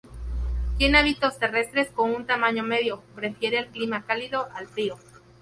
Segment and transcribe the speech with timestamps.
[0.79, 4.97] Tiene hábitos terrestres con un tamaño medio, prefiere el clima cálido al frío.